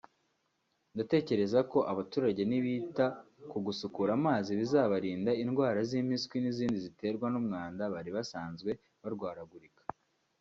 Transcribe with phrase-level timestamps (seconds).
[0.93, 3.05] ndatekereza ko abaturage nibita
[3.51, 8.71] kugusukura amazi bizabarinda indwara z’impiswi n’izindi ziterwa n’umwanda bari basanzwe
[9.03, 9.83] barwaragurika